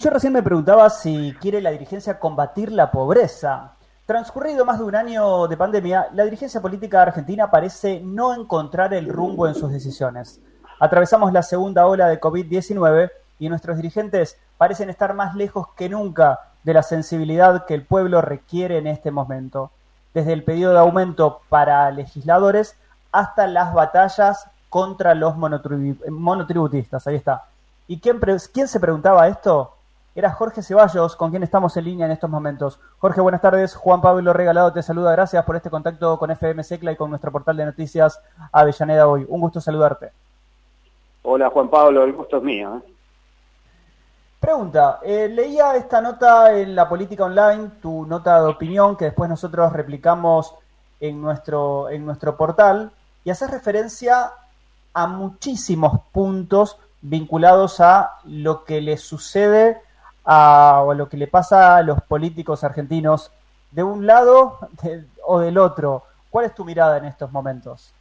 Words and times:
Yo 0.00 0.08
recién 0.08 0.32
me 0.32 0.42
preguntaba 0.42 0.88
si 0.88 1.34
quiere 1.42 1.60
la 1.60 1.72
dirigencia 1.72 2.18
combatir 2.18 2.72
la 2.72 2.90
pobreza. 2.90 3.72
Transcurrido 4.06 4.64
más 4.64 4.78
de 4.78 4.84
un 4.86 4.94
año 4.94 5.46
de 5.46 5.58
pandemia, 5.58 6.08
la 6.14 6.24
dirigencia 6.24 6.62
política 6.62 7.02
argentina 7.02 7.50
parece 7.50 8.00
no 8.00 8.32
encontrar 8.32 8.94
el 8.94 9.10
rumbo 9.10 9.46
en 9.46 9.54
sus 9.54 9.70
decisiones. 9.70 10.40
Atravesamos 10.78 11.34
la 11.34 11.42
segunda 11.42 11.86
ola 11.86 12.08
de 12.08 12.18
COVID-19 12.18 13.10
y 13.40 13.50
nuestros 13.50 13.76
dirigentes 13.76 14.38
parecen 14.56 14.88
estar 14.88 15.12
más 15.12 15.34
lejos 15.34 15.68
que 15.76 15.90
nunca 15.90 16.40
de 16.62 16.72
la 16.72 16.82
sensibilidad 16.82 17.66
que 17.66 17.74
el 17.74 17.84
pueblo 17.84 18.22
requiere 18.22 18.78
en 18.78 18.86
este 18.86 19.10
momento, 19.10 19.70
desde 20.14 20.32
el 20.32 20.44
pedido 20.44 20.72
de 20.72 20.78
aumento 20.78 21.42
para 21.50 21.90
legisladores 21.90 22.74
hasta 23.12 23.46
las 23.46 23.74
batallas 23.74 24.46
contra 24.70 25.14
los 25.14 25.36
monotributistas. 25.36 27.06
Ahí 27.06 27.16
está. 27.16 27.44
¿Y 27.86 28.00
quién, 28.00 28.18
quién 28.50 28.66
se 28.66 28.80
preguntaba 28.80 29.28
esto? 29.28 29.74
Era 30.14 30.32
Jorge 30.32 30.62
Ceballos, 30.62 31.14
con 31.14 31.30
quien 31.30 31.42
estamos 31.42 31.76
en 31.76 31.84
línea 31.84 32.06
en 32.06 32.12
estos 32.12 32.28
momentos. 32.28 32.80
Jorge, 32.98 33.20
buenas 33.20 33.40
tardes. 33.40 33.74
Juan 33.76 34.00
Pablo 34.00 34.32
Regalado 34.32 34.72
te 34.72 34.82
saluda. 34.82 35.12
Gracias 35.12 35.44
por 35.44 35.54
este 35.54 35.70
contacto 35.70 36.18
con 36.18 36.30
FM 36.30 36.64
Secla 36.64 36.92
y 36.92 36.96
con 36.96 37.10
nuestro 37.10 37.30
portal 37.30 37.56
de 37.56 37.66
noticias 37.66 38.20
Avellaneda 38.50 39.06
Hoy. 39.06 39.24
Un 39.28 39.40
gusto 39.40 39.60
saludarte. 39.60 40.10
Hola 41.22 41.50
Juan 41.50 41.68
Pablo, 41.68 42.02
el 42.02 42.12
gusto 42.12 42.38
es 42.38 42.42
mío. 42.42 42.76
¿eh? 42.76 42.92
Pregunta, 44.40 45.00
eh, 45.02 45.28
leía 45.28 45.76
esta 45.76 46.00
nota 46.00 46.58
en 46.58 46.74
la 46.74 46.88
política 46.88 47.24
online, 47.24 47.72
tu 47.80 48.06
nota 48.06 48.42
de 48.42 48.48
opinión, 48.48 48.96
que 48.96 49.04
después 49.06 49.28
nosotros 49.28 49.72
replicamos 49.72 50.54
en 50.98 51.20
nuestro, 51.20 51.90
en 51.90 52.04
nuestro 52.04 52.36
portal, 52.36 52.90
y 53.22 53.30
haces 53.30 53.50
referencia 53.50 54.32
a 54.94 55.06
muchísimos 55.06 56.00
puntos 56.10 56.78
vinculados 57.02 57.80
a 57.80 58.18
lo 58.24 58.64
que 58.64 58.80
le 58.80 58.96
sucede 58.96 59.82
a, 60.32 60.84
lo 60.96 61.08
que 61.08 61.16
le 61.16 61.26
pasa 61.26 61.76
a 61.76 61.82
los 61.82 62.00
políticos 62.02 62.62
argentinos 62.62 63.32
de 63.72 63.82
un 63.82 64.06
lado 64.06 64.58
o 65.26 65.40
del 65.40 65.58
otro. 65.58 66.04
¿Cuál 66.30 66.46
es 66.46 66.54
tu 66.54 66.64
mirada 66.64 66.98
en 66.98 67.06
estos 67.06 67.32
momentos? 67.32 67.92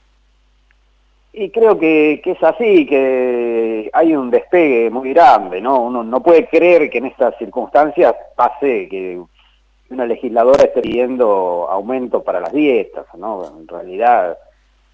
Y 1.34 1.50
creo 1.50 1.80
que, 1.80 2.22
es 2.24 2.44
así, 2.44 2.86
que 2.86 3.90
hay 3.94 4.16
un 4.16 4.30
despegue 4.30 4.90
muy 4.92 5.14
grande, 5.14 5.60
¿no? 5.60 5.82
Uno 5.82 6.04
no 6.04 6.22
puede 6.22 6.48
creer 6.48 6.90
que 6.90 7.00
en 7.00 7.08
estas 7.08 7.36
circunstancias 7.38 8.16
pase 8.36 8.88
que 8.90 9.20
una 9.90 10.06
legisladora 10.06 10.66
esté 10.66 10.82
pidiendo 10.82 11.68
aumento 11.70 12.24
para 12.24 12.40
las 12.40 12.52
dietas, 12.52 13.06
¿no? 13.18 13.44
En 13.60 13.68
realidad, 13.68 14.38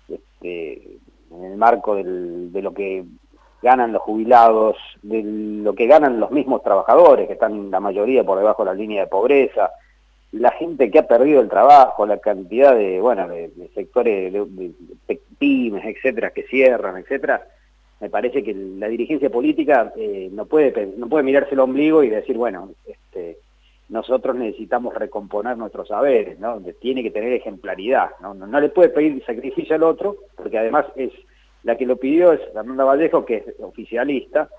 este, 0.08 1.00
en 1.32 1.44
el 1.44 1.58
marco 1.58 1.96
de 1.96 2.62
lo 2.62 2.74
que 2.74 3.04
ganan 3.66 3.94
los 3.94 4.04
jubilados, 4.04 4.78
de 5.02 5.24
lo 5.24 5.74
que 5.74 5.88
ganan 5.88 6.20
los 6.20 6.30
mismos 6.30 6.62
trabajadores, 6.62 7.26
que 7.26 7.34
están 7.34 7.72
la 7.72 7.80
mayoría 7.80 8.24
por 8.24 8.38
debajo 8.38 8.64
de 8.64 8.70
la 8.70 8.76
línea 8.76 9.02
de 9.02 9.08
pobreza, 9.08 9.72
la 10.34 10.52
gente 10.52 10.92
que 10.92 11.00
ha 11.00 11.08
perdido 11.08 11.42
el 11.42 11.50
trabajo, 11.50 12.06
la 12.06 12.20
cantidad 12.20 12.76
de, 12.76 13.02
bueno, 13.02 13.28
de, 13.28 13.50
sectores, 13.74 14.32
pymes, 15.40 15.84
etcétera, 15.84 16.30
que 16.30 16.44
cierran, 16.44 16.98
etcétera, 16.98 17.44
me 18.00 18.12
parece 18.12 18.44
que 18.44 18.54
la 18.54 18.88
dirigencia 18.88 19.32
política 19.32 19.92
eh, 19.98 20.30
no 20.32 20.46
puede 20.46 20.94
no 20.96 21.08
puede 21.10 21.24
mirarse 21.24 21.56
el 21.56 21.62
ombligo 21.62 22.04
y 22.04 22.10
decir, 22.10 22.38
bueno, 22.38 22.70
este, 22.86 23.40
nosotros 23.90 24.36
necesitamos 24.36 24.94
recomponer 24.94 25.58
nuestros 25.58 25.88
saberes, 25.88 26.40
¿no? 26.40 26.62
Tiene 26.80 27.02
que 27.02 27.10
tener 27.10 27.34
ejemplaridad, 27.34 28.12
¿no? 28.22 28.36
No, 28.36 28.46
no 28.46 28.60
le 28.60 28.70
puede 28.70 28.90
pedir 28.90 29.26
sacrificio 29.26 29.76
al 29.76 29.84
otro, 29.84 30.18
porque 30.36 30.60
además 30.60 30.86
es 30.96 31.12
la 31.66 31.76
que 31.76 31.86
lo 31.86 31.98
pidió 31.98 32.32
es 32.32 32.42
Fernanda 32.54 32.84
Vallejo, 32.84 33.26
que 33.26 33.38
es 33.38 33.46
oficialista, 33.60 34.50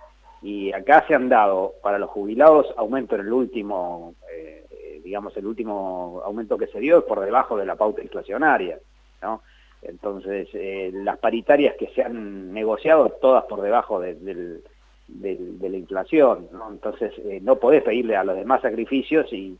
y 0.42 0.72
acá 0.72 1.04
se 1.06 1.14
han 1.14 1.28
dado 1.28 1.74
para 1.80 1.98
los 1.98 2.10
jubilados 2.10 2.66
aumento 2.76 3.14
en 3.14 3.22
el 3.22 3.32
último, 3.32 4.14
eh, 4.32 5.00
digamos, 5.04 5.34
el 5.36 5.46
último 5.46 6.20
aumento 6.24 6.58
que 6.58 6.66
se 6.66 6.80
dio 6.80 6.98
es 6.98 7.04
por 7.04 7.20
debajo 7.20 7.56
de 7.56 7.64
la 7.64 7.76
pauta 7.76 8.02
inflacionaria, 8.02 8.78
¿no? 9.22 9.40
Entonces, 9.82 10.48
eh, 10.52 10.90
las 10.92 11.18
paritarias 11.18 11.76
que 11.76 11.86
se 11.94 12.02
han 12.02 12.52
negociado, 12.52 13.08
todas 13.20 13.44
por 13.44 13.62
debajo 13.62 14.00
de, 14.00 14.60
la 15.08 15.76
inflación, 15.76 16.48
¿no? 16.52 16.70
Entonces, 16.72 17.12
eh, 17.18 17.38
no 17.40 17.56
podés 17.56 17.84
pedirle 17.84 18.16
a 18.16 18.24
los 18.24 18.36
demás 18.36 18.62
sacrificios 18.62 19.32
y 19.32 19.56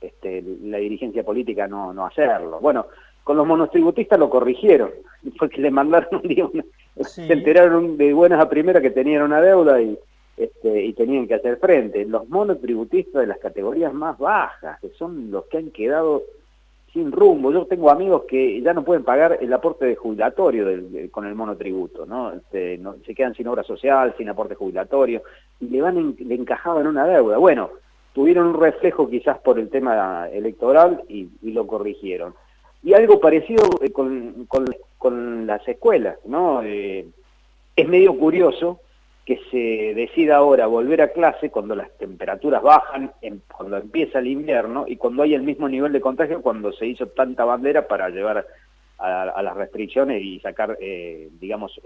este, 0.00 0.42
la 0.62 0.78
dirigencia 0.78 1.22
política 1.22 1.68
no, 1.68 1.92
no 1.92 2.06
hacerlo. 2.06 2.60
Bueno, 2.60 2.86
con 3.24 3.36
los 3.36 3.46
monotributistas 3.46 4.18
lo 4.18 4.30
corrigieron, 4.30 4.90
porque 5.38 5.60
le 5.60 5.70
mandaron 5.70 6.20
un 6.22 6.28
día, 6.28 6.48
se 7.00 7.32
enteraron 7.32 7.96
de 7.96 8.12
buenas 8.12 8.40
a 8.40 8.48
primeras 8.48 8.82
que 8.82 8.90
tenían 8.90 9.22
una 9.22 9.40
deuda 9.40 9.80
y, 9.80 9.98
este, 10.36 10.84
y 10.84 10.92
tenían 10.92 11.26
que 11.26 11.34
hacer 11.34 11.56
frente. 11.58 12.04
Los 12.04 12.28
monotributistas 12.28 13.22
de 13.22 13.26
las 13.26 13.38
categorías 13.38 13.92
más 13.92 14.18
bajas, 14.18 14.80
que 14.80 14.90
son 14.90 15.30
los 15.30 15.46
que 15.46 15.58
han 15.58 15.70
quedado 15.70 16.22
sin 16.92 17.10
rumbo. 17.10 17.52
Yo 17.52 17.64
tengo 17.66 17.90
amigos 17.90 18.24
que 18.28 18.60
ya 18.60 18.74
no 18.74 18.84
pueden 18.84 19.04
pagar 19.04 19.38
el 19.40 19.52
aporte 19.52 19.86
de 19.86 19.96
jubilatorio 19.96 20.66
con 21.10 21.26
el 21.26 21.34
monotributo, 21.34 22.04
¿no? 22.04 22.32
Este, 22.32 22.76
¿no? 22.78 22.96
Se 23.06 23.14
quedan 23.14 23.34
sin 23.34 23.48
obra 23.48 23.62
social, 23.62 24.14
sin 24.18 24.28
aporte 24.28 24.54
jubilatorio, 24.54 25.22
y 25.60 25.68
le 25.68 25.80
van 25.80 25.96
en, 25.96 26.16
le 26.18 26.34
encajaban 26.34 26.86
una 26.86 27.06
deuda. 27.06 27.38
Bueno, 27.38 27.70
tuvieron 28.12 28.48
un 28.48 28.60
reflejo 28.60 29.08
quizás 29.08 29.38
por 29.38 29.58
el 29.58 29.70
tema 29.70 30.28
electoral 30.28 31.02
y 31.08 31.30
lo 31.42 31.66
corrigieron. 31.66 32.34
Y 32.82 32.94
algo 32.94 33.20
parecido 33.20 33.62
eh, 33.80 33.90
con, 33.90 34.46
con, 34.98 35.46
las 35.46 35.66
escuelas, 35.68 36.16
¿no? 36.24 36.62
Eh, 36.62 37.06
es 37.76 37.88
medio 37.88 38.16
curioso 38.18 38.80
que 39.24 39.40
se 39.50 39.94
decida 39.94 40.36
ahora 40.36 40.66
volver 40.66 41.00
a 41.00 41.12
clase 41.12 41.50
cuando 41.50 41.76
las 41.76 41.96
temperaturas 41.96 42.60
bajan, 42.60 43.12
cuando 43.56 43.76
empieza 43.76 44.18
el 44.18 44.26
invierno 44.26 44.84
y 44.88 44.96
cuando 44.96 45.22
hay 45.22 45.34
el 45.34 45.42
mismo 45.42 45.68
nivel 45.68 45.92
de 45.92 46.00
contagio 46.00 46.42
cuando 46.42 46.72
se 46.72 46.86
hizo 46.86 47.06
tanta 47.06 47.44
bandera 47.44 47.86
para 47.86 48.08
llevar 48.08 48.44
a, 48.98 49.42
las 49.42 49.56
restricciones 49.56 50.22
y 50.22 50.40
sacar, 50.40 50.76
eh, 50.80 51.28
digamos, 51.40 51.80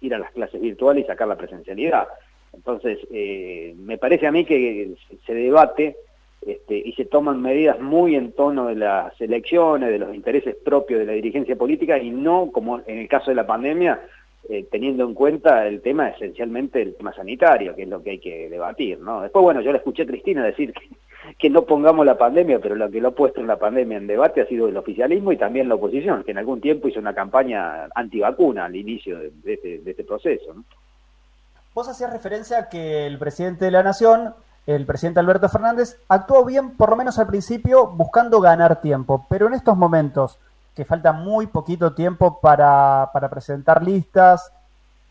ir 0.00 0.14
a 0.14 0.18
las 0.18 0.30
clases 0.32 0.60
virtuales 0.60 1.04
y 1.04 1.06
sacar 1.06 1.26
la 1.26 1.36
presencialidad. 1.36 2.06
Entonces, 2.52 2.98
me 3.10 3.98
parece 3.98 4.28
a 4.28 4.32
mí 4.32 4.44
que 4.44 4.94
se 5.26 5.34
debate 5.34 5.96
este, 6.46 6.76
y 6.76 6.92
se 6.92 7.06
toman 7.06 7.40
medidas 7.40 7.80
muy 7.80 8.16
en 8.16 8.32
tono 8.32 8.66
de 8.66 8.74
las 8.74 9.18
elecciones, 9.20 9.90
de 9.90 9.98
los 9.98 10.14
intereses 10.14 10.54
propios 10.62 11.00
de 11.00 11.06
la 11.06 11.12
dirigencia 11.12 11.56
política 11.56 11.98
y 11.98 12.10
no, 12.10 12.50
como 12.52 12.80
en 12.86 12.98
el 12.98 13.08
caso 13.08 13.30
de 13.30 13.36
la 13.36 13.46
pandemia, 13.46 14.02
eh, 14.46 14.66
teniendo 14.70 15.04
en 15.04 15.14
cuenta 15.14 15.66
el 15.66 15.80
tema 15.80 16.08
esencialmente 16.08 16.82
el 16.82 16.96
tema 16.96 17.14
sanitario, 17.14 17.74
que 17.74 17.84
es 17.84 17.88
lo 17.88 18.02
que 18.02 18.10
hay 18.10 18.18
que 18.18 18.50
debatir. 18.50 18.98
¿no? 19.00 19.22
Después, 19.22 19.42
bueno, 19.42 19.62
yo 19.62 19.72
le 19.72 19.78
escuché 19.78 20.02
a 20.02 20.06
Cristina 20.06 20.44
decir 20.44 20.74
que, 21.38 21.48
no 21.48 21.62
pongamos 21.64 22.04
la 22.04 22.18
pandemia, 22.18 22.58
pero 22.58 22.74
lo 22.74 22.90
que 22.90 23.00
lo 23.00 23.08
ha 23.08 23.14
puesto 23.14 23.40
en 23.40 23.46
la 23.46 23.58
pandemia 23.58 23.96
en 23.96 24.06
debate 24.06 24.42
ha 24.42 24.46
sido 24.46 24.68
el 24.68 24.76
oficialismo 24.76 25.32
y 25.32 25.38
también 25.38 25.66
la 25.70 25.76
oposición, 25.76 26.24
que 26.24 26.32
en 26.32 26.38
algún 26.38 26.60
tiempo 26.60 26.88
hizo 26.88 27.00
una 27.00 27.14
campaña 27.14 27.88
antivacuna 27.94 28.66
al 28.66 28.76
inicio 28.76 29.18
de, 29.18 29.32
este, 29.46 29.78
de 29.78 29.90
este 29.90 30.04
proceso. 30.04 30.52
¿no? 30.52 30.64
Vos 31.74 31.88
hacías 31.88 32.12
referencia 32.12 32.58
a 32.58 32.68
que 32.68 33.06
el 33.06 33.18
presidente 33.18 33.64
de 33.64 33.70
la 33.70 33.82
Nación 33.82 34.34
el 34.66 34.86
presidente 34.86 35.20
Alberto 35.20 35.48
Fernández 35.48 35.98
actuó 36.08 36.44
bien, 36.44 36.76
por 36.76 36.90
lo 36.90 36.96
menos 36.96 37.18
al 37.18 37.26
principio, 37.26 37.86
buscando 37.88 38.40
ganar 38.40 38.80
tiempo. 38.80 39.26
Pero 39.28 39.46
en 39.46 39.54
estos 39.54 39.76
momentos, 39.76 40.38
que 40.74 40.84
falta 40.84 41.12
muy 41.12 41.46
poquito 41.46 41.94
tiempo 41.94 42.40
para, 42.40 43.10
presentar 43.30 43.82
listas, 43.82 44.52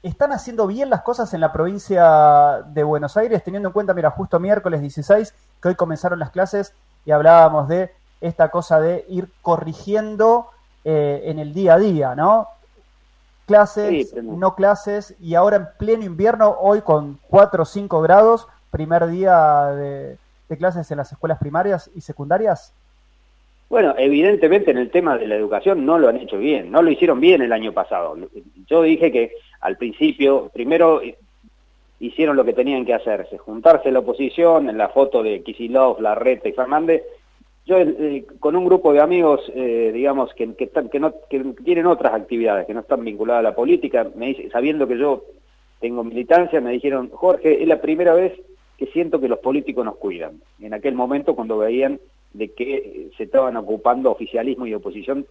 ¿están 0.01 0.31
haciendo 0.31 0.65
bien 0.65 0.89
las 0.89 1.01
cosas 1.01 1.33
en 1.33 1.41
la 1.41 1.53
provincia 1.53 2.63
de 2.67 2.83
Buenos 2.83 3.15
Aires? 3.15 3.43
Teniendo 3.43 3.69
en 3.69 3.73
cuenta, 3.73 3.93
mira, 3.93 4.09
justo 4.09 4.39
miércoles 4.39 4.81
16, 4.81 5.33
que 5.61 5.67
hoy 5.67 5.75
comenzaron 5.75 6.19
las 6.19 6.31
clases 6.31 6.73
y 7.05 7.11
hablábamos 7.11 7.67
de 7.67 7.91
esta 8.21 8.49
cosa 8.49 8.79
de 8.79 9.05
ir 9.07 9.31
corrigiendo 9.41 10.47
eh, 10.83 11.21
en 11.25 11.37
el 11.37 11.53
día 11.53 11.75
a 11.75 11.79
día, 11.79 12.15
¿no? 12.15 12.47
Clases, 13.45 14.13
no 14.23 14.55
clases, 14.55 15.15
y 15.19 15.35
ahora 15.35 15.57
en 15.57 15.67
pleno 15.77 16.05
invierno, 16.05 16.55
hoy 16.59 16.81
con 16.81 17.19
4 17.29 17.63
o 17.63 17.65
5 17.65 18.01
grados, 18.01 18.47
primer 18.73 19.05
día 19.07 19.67
de, 19.67 20.17
clases 20.57 20.89
en 20.91 20.97
las 20.97 21.11
escuelas 21.11 21.39
primarias 21.39 21.89
y 21.95 22.01
secundarias? 22.01 22.73
Bueno, 23.69 23.95
evidentemente 23.97 24.71
en 24.71 24.77
el 24.77 24.89
tema 24.91 25.17
de 25.17 25.27
la 25.27 25.35
educación 25.35 25.85
no 25.85 25.97
lo 25.97 26.09
han 26.09 26.17
hecho 26.17 26.37
bien, 26.37 26.71
no 26.71 26.81
lo 26.81 26.91
hicieron 26.91 27.19
bien 27.19 27.41
el 27.41 27.53
año 27.53 27.71
pasado. 27.71 28.17
Yo 28.67 28.81
dije 28.81 29.11
que 29.11 29.31
al 29.61 29.77
principio, 29.77 30.49
primero 30.53 31.01
hicieron 31.99 32.35
lo 32.35 32.43
que 32.43 32.53
tenían 32.53 32.85
que 32.85 32.93
hacerse, 32.93 33.37
juntarse 33.37 33.91
la 33.91 33.99
oposición, 33.99 34.69
en 34.69 34.77
la 34.77 34.89
foto 34.89 35.23
de 35.23 35.41
Kisilov, 35.41 36.01
Larreta 36.01 36.49
y 36.49 36.53
Fernández, 36.53 37.03
yo 37.65 37.77
eh, 37.79 38.25
con 38.39 38.55
un 38.55 38.65
grupo 38.65 38.91
de 38.91 38.99
amigos, 38.99 39.41
eh, 39.55 39.91
digamos, 39.93 40.33
que, 40.33 40.53
están, 40.57 40.89
que, 40.89 40.99
no, 40.99 41.13
que 41.29 41.39
tienen 41.63 41.85
otras 41.85 42.13
actividades, 42.13 42.67
que 42.67 42.73
no 42.73 42.81
están 42.81 43.05
vinculadas 43.05 43.39
a 43.39 43.49
la 43.49 43.55
política, 43.55 44.05
me 44.15 44.27
dice, 44.27 44.49
sabiendo 44.49 44.87
que 44.87 44.97
yo 44.97 45.23
tengo 45.79 46.03
militancia, 46.03 46.59
me 46.59 46.71
dijeron, 46.71 47.09
Jorge, 47.09 47.61
es 47.61 47.67
la 47.67 47.79
primera 47.79 48.13
vez 48.13 48.33
que 48.77 48.87
siento 48.87 49.19
que 49.19 49.27
los 49.27 49.39
políticos 49.39 49.85
nos 49.85 49.97
cuidan. 49.97 50.41
En 50.59 50.73
aquel 50.73 50.95
momento 50.95 51.35
cuando 51.35 51.57
veían 51.57 51.99
de 52.33 52.51
que 52.51 52.75
eh, 52.75 53.11
se 53.17 53.23
estaban 53.23 53.55
ocupando 53.57 54.11
oficialismo 54.11 54.65
y 54.65 54.73
oposición 54.73 55.25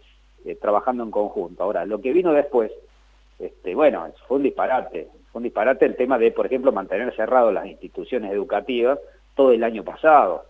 eh, 0.45 0.57
trabajando 0.57 1.03
en 1.03 1.11
conjunto. 1.11 1.63
Ahora, 1.63 1.85
lo 1.85 2.01
que 2.01 2.13
vino 2.13 2.33
después, 2.33 2.73
este, 3.39 3.75
bueno, 3.75 4.07
fue 4.27 4.39
un 4.39 4.45
disparate. 4.45 5.09
un 5.33 5.43
disparate 5.43 5.87
el 5.87 5.97
tema 5.97 6.19
de, 6.19 6.31
por 6.31 6.47
ejemplo, 6.47 6.73
mantener 6.73 7.15
cerradas 7.15 7.53
las 7.53 7.67
instituciones 7.67 8.33
educativas 8.33 8.99
todo 9.35 9.53
el 9.53 9.65
año 9.65 9.83
pasado, 9.83 10.45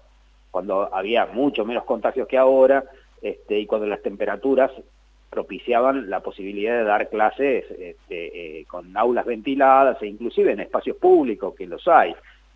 cuando 0.51 0.95
había 0.95 1.27
mucho 1.27 1.65
menos 1.65 1.85
contagios 1.85 2.29
que 2.29 2.37
ahora 2.37 2.85
este, 3.23 3.59
y 3.61 3.67
cuando 3.67 3.87
las 3.87 4.03
temperaturas 4.03 4.71
propiciaban 5.31 6.11
la 6.11 6.21
posibilidad 6.21 6.77
de 6.77 6.85
dar 6.85 7.09
clases 7.09 7.65
este, 7.71 8.61
eh, 8.61 8.65
con 8.67 8.95
aulas 8.97 9.25
ventiladas 9.25 10.03
e 10.03 10.07
inclusive 10.07 10.53
en 10.53 10.61
espacios 10.61 10.97
públicos, 10.99 11.55
que 11.55 11.67
los 11.67 11.87
hay. 11.89 12.15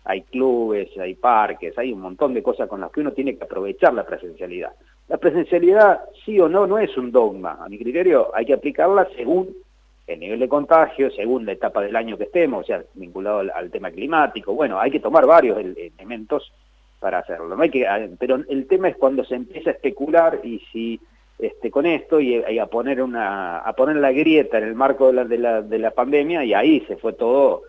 Hay 0.09 0.21
clubes, 0.21 0.97
hay 0.97 1.15
parques, 1.15 1.77
hay 1.77 1.91
un 1.91 1.99
montón 1.99 2.33
de 2.33 2.41
cosas 2.41 2.69
con 2.69 2.79
las 2.79 2.91
que 2.91 3.01
uno 3.01 3.11
tiene 3.11 3.37
que 3.37 3.43
aprovechar 3.43 3.93
la 3.93 4.05
presencialidad. 4.05 4.71
La 5.09 5.17
presencialidad, 5.17 5.99
sí 6.23 6.39
o 6.39 6.47
no, 6.47 6.65
no 6.65 6.79
es 6.79 6.95
un 6.97 7.11
dogma. 7.11 7.57
A 7.59 7.67
mi 7.67 7.77
criterio 7.77 8.31
hay 8.33 8.45
que 8.45 8.53
aplicarla 8.53 9.07
según 9.17 9.53
el 10.07 10.19
nivel 10.21 10.39
de 10.39 10.47
contagio, 10.47 11.11
según 11.11 11.45
la 11.45 11.51
etapa 11.51 11.81
del 11.81 11.95
año 11.97 12.17
que 12.17 12.23
estemos, 12.23 12.63
o 12.63 12.65
sea, 12.65 12.81
vinculado 12.93 13.39
al, 13.53 13.69
tema 13.69 13.91
climático. 13.91 14.53
Bueno, 14.53 14.79
hay 14.79 14.91
que 14.91 15.01
tomar 15.01 15.25
varios 15.25 15.57
elementos 15.59 16.53
para 17.01 17.19
hacerlo. 17.19 17.55
No 17.55 17.61
hay 17.61 17.69
que, 17.69 17.85
ah, 17.85 18.07
pero 18.17 18.39
el 18.47 18.65
tema 18.65 18.87
es 18.87 18.95
cuando 18.95 19.25
se 19.25 19.35
empieza 19.35 19.71
a 19.71 19.73
especular 19.73 20.39
y 20.41 20.59
si 20.71 21.01
este, 21.37 21.69
con 21.69 21.85
esto 21.85 22.21
y, 22.21 22.57
a 22.57 22.65
poner 22.67 23.01
una 23.01 23.59
a 23.59 23.73
poner 23.73 23.97
la 23.97 24.13
grieta 24.13 24.57
en 24.57 24.63
el 24.63 24.75
marco 24.75 25.07
de 25.07 25.13
la, 25.13 25.25
de 25.25 25.37
la, 25.37 25.61
de 25.61 25.79
la 25.79 25.91
pandemia 25.91 26.43
y 26.45 26.53
ahí 26.53 26.79
se 26.87 26.95
fue 26.95 27.13
todo 27.13 27.63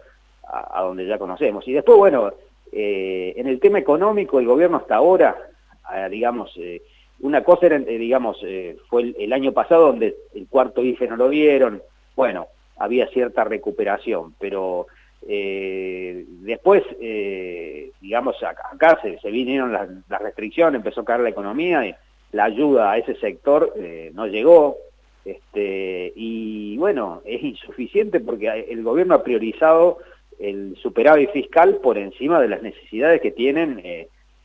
a, 0.50 0.82
donde 0.82 1.06
ya 1.06 1.18
conocemos. 1.18 1.66
Y 1.68 1.72
después, 1.72 1.98
bueno, 1.98 2.32
eh, 2.72 3.34
en 3.36 3.46
el 3.46 3.60
tema 3.60 3.78
económico, 3.78 4.38
el 4.38 4.46
gobierno 4.46 4.78
hasta 4.78 4.96
ahora, 4.96 5.36
ah, 5.84 6.08
digamos, 6.08 6.52
eh, 6.56 6.82
una 7.20 7.42
cosa 7.42 7.66
era, 7.66 7.76
eh, 7.76 7.98
digamos, 7.98 8.44
fue 8.88 9.14
el, 9.18 9.32
año 9.32 9.52
pasado 9.52 9.88
donde 9.88 10.16
el 10.34 10.46
cuarto 10.46 10.82
IFE 10.82 11.08
no 11.08 11.16
lo 11.16 11.28
vieron, 11.28 11.82
bueno, 12.14 12.46
había 12.78 13.08
cierta 13.08 13.44
recuperación, 13.44 14.34
pero 14.38 14.86
eh, 15.26 16.24
después, 16.40 16.84
eh, 17.00 17.90
digamos, 18.00 18.36
acá 18.42 19.00
se, 19.02 19.30
vinieron 19.30 19.72
las, 19.72 19.88
restricciones, 20.20 20.78
empezó 20.78 21.00
a 21.00 21.04
caer 21.04 21.20
la 21.20 21.28
economía 21.30 21.86
y 21.86 21.94
la 22.32 22.44
ayuda 22.44 22.92
a 22.92 22.98
ese 22.98 23.14
sector 23.16 23.72
eh, 23.76 24.10
no 24.14 24.26
llegó, 24.26 24.76
este, 25.24 26.12
y 26.14 26.76
bueno, 26.78 27.20
es 27.24 27.42
insuficiente 27.42 28.20
porque 28.20 28.66
el 28.70 28.82
gobierno 28.82 29.14
ha 29.14 29.22
priorizado 29.22 29.98
el 30.38 30.76
superávit 30.76 31.30
fiscal 31.30 31.76
por 31.76 31.98
encima 31.98 32.40
de 32.40 32.48
las 32.48 32.62
necesidades 32.62 33.20
que 33.20 33.30
tienen 33.30 33.82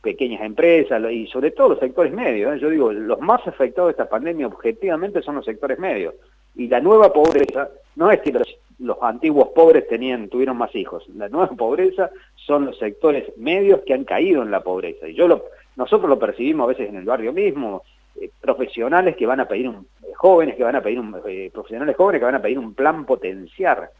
pequeñas 0.04 0.42
empresas 0.42 1.02
y 1.10 1.26
sobre 1.26 1.50
todo 1.50 1.70
los 1.70 1.78
sectores 1.78 2.12
medios. 2.12 2.60
Yo 2.60 2.70
digo, 2.70 2.92
los 2.92 3.20
más 3.20 3.44
afectados 3.46 3.88
de 3.88 3.92
esta 3.92 4.08
pandemia 4.08 4.46
objetivamente 4.46 5.22
son 5.22 5.36
los 5.36 5.44
sectores 5.44 5.78
medios. 5.78 6.14
Y 6.54 6.68
la 6.68 6.80
nueva 6.80 7.12
pobreza 7.12 7.70
no 7.96 8.10
es 8.10 8.20
que 8.20 8.32
los, 8.32 8.46
antiguos 9.00 9.48
pobres 9.54 9.88
tenían, 9.88 10.28
tuvieron 10.28 10.56
más 10.56 10.74
hijos. 10.74 11.08
La 11.16 11.28
nueva 11.28 11.48
pobreza 11.56 12.10
son 12.36 12.66
los 12.66 12.78
sectores 12.78 13.36
medios 13.36 13.80
que 13.86 13.94
han 13.94 14.04
caído 14.04 14.42
en 14.42 14.50
la 14.50 14.62
pobreza. 14.62 15.08
Y 15.08 15.14
yo 15.14 15.26
lo, 15.26 15.46
nosotros 15.76 16.08
lo 16.08 16.18
percibimos 16.18 16.64
a 16.64 16.68
veces 16.68 16.88
en 16.88 16.96
el 16.96 17.04
barrio 17.04 17.32
mismo, 17.32 17.82
eh, 18.20 18.30
profesionales 18.40 19.16
que 19.16 19.26
van 19.26 19.40
a 19.40 19.48
pedir 19.48 19.68
un, 19.68 19.86
eh, 20.02 20.12
jóvenes 20.14 20.54
que 20.54 20.62
van 20.62 20.76
a 20.76 20.82
pedir 20.82 21.00
un, 21.00 21.20
eh, 21.26 21.50
profesionales 21.52 21.96
jóvenes 21.96 22.20
que 22.20 22.26
van 22.26 22.36
a 22.36 22.42
pedir 22.42 22.58
un 22.58 22.74
plan 22.74 23.04
potenciar 23.04 23.90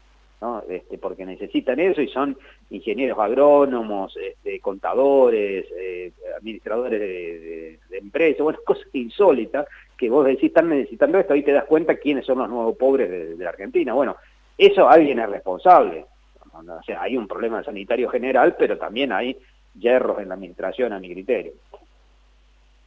este, 0.69 0.99
porque 0.99 1.25
necesitan 1.25 1.81
eso 1.81 2.03
y 2.03 2.09
son 2.09 2.37
ingenieros 2.71 3.19
agrónomos, 3.19 4.15
este, 4.17 4.61
contadores, 4.61 5.67
eh, 5.75 6.13
administradores 6.37 7.01
de, 7.01 7.79
empresas, 7.93 8.43
bueno, 8.43 8.59
cosas 8.67 8.87
insólitas 8.93 9.67
que 9.97 10.11
vos 10.11 10.27
decís, 10.27 10.45
están 10.45 10.69
necesitando 10.69 11.19
esto, 11.19 11.33
ahí 11.33 11.43
te 11.43 11.53
das 11.53 11.65
cuenta 11.65 11.97
quiénes 11.97 12.27
son 12.27 12.39
los 12.39 12.49
nuevos 12.49 12.77
pobres 12.77 13.11
de, 13.11 13.43
la 13.43 13.51
Argentina. 13.51 13.95
Bueno, 13.95 14.17
eso 14.59 14.89
alguien 14.89 15.19
es 15.21 15.29
responsable. 15.29 16.05
O 16.53 16.83
sea, 16.85 17.03
hay 17.03 17.17
un 17.17 17.27
problema 17.27 17.65
sanitario 17.65 18.11
general, 18.11 18.55
pero 18.59 18.77
también 18.77 19.13
hay 19.13 19.37
hierros 19.79 20.19
en 20.21 20.29
la 20.29 20.35
administración 20.35 20.93
a 20.93 21.01
mi 21.01 21.13
criterio. 21.13 21.53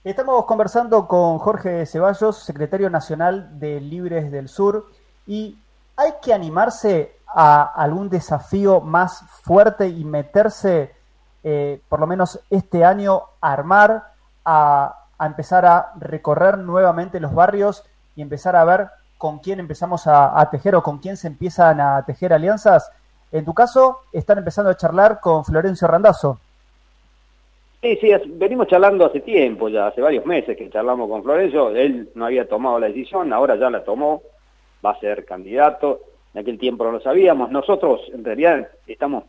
Estamos 0.03 0.45
conversando 0.45 1.07
con 1.07 1.37
Jorge 1.37 1.85
Ceballos, 1.85 2.37
secretario 2.37 2.89
nacional 2.89 3.59
de 3.59 3.81
Libres 3.81 4.31
del 4.31 4.47
Sur, 4.47 4.85
y 5.25 5.57
hay 5.97 6.13
que 6.21 6.31
animarse 6.31 7.11
a 7.27 7.63
algún 7.63 8.07
desafío 8.09 8.79
más 8.81 9.23
fuerte 9.43 9.87
y 9.87 10.05
meterse, 10.05 10.91
eh, 11.43 11.81
por 11.89 11.99
lo 11.99 12.07
menos 12.07 12.39
este 12.49 12.85
año, 12.85 13.23
a 13.41 13.51
armar, 13.51 14.03
a, 14.45 14.93
empezar 15.19 15.65
a 15.65 15.91
recorrer 15.99 16.59
nuevamente 16.59 17.19
los 17.19 17.33
barrios 17.33 17.83
y 18.15 18.21
empezar 18.21 18.55
a 18.55 18.63
ver 18.63 18.87
con 19.17 19.39
quién 19.39 19.59
empezamos 19.59 20.05
a, 20.05 20.47
tejer 20.51 20.75
o 20.75 20.83
con 20.83 20.99
quién 20.99 21.17
se 21.17 21.27
empiezan 21.27 21.81
a 21.81 22.05
tejer 22.05 22.31
alianzas? 22.31 22.91
En 23.31 23.43
tu 23.43 23.53
caso, 23.53 24.01
están 24.13 24.37
empezando 24.37 24.69
a 24.69 24.77
charlar 24.77 25.19
con 25.19 25.43
Florencio 25.43 25.87
Randazzo. 25.87 26.39
Sí, 27.81 27.97
sí, 27.99 28.11
venimos 28.27 28.67
charlando 28.67 29.05
hace 29.05 29.21
tiempo, 29.21 29.69
ya 29.69 29.87
hace 29.87 30.01
varios 30.01 30.25
meses 30.25 30.55
que 30.55 30.69
charlamos 30.69 31.09
con 31.09 31.23
Florencio, 31.23 31.69
él 31.71 32.09
no 32.13 32.25
había 32.25 32.47
tomado 32.47 32.79
la 32.79 32.87
decisión, 32.87 33.33
ahora 33.33 33.55
ya 33.55 33.69
la 33.69 33.83
tomó, 33.83 34.21
va 34.85 34.91
a 34.91 34.99
ser 34.99 35.25
candidato, 35.25 36.01
en 36.33 36.41
aquel 36.41 36.57
tiempo 36.57 36.83
no 36.83 36.91
lo 36.91 36.99
sabíamos. 36.99 37.51
Nosotros, 37.51 38.01
en 38.13 38.23
realidad, 38.23 38.67
estamos, 38.85 39.25